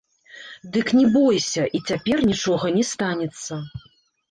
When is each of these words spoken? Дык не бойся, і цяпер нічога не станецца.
Дык 0.77 0.87
не 0.99 1.03
бойся, 1.17 1.67
і 1.79 1.83
цяпер 1.91 2.25
нічога 2.33 2.75
не 2.81 2.89
станецца. 2.95 3.63